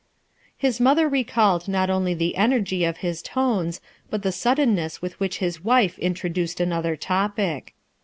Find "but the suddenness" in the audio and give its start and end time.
4.09-4.99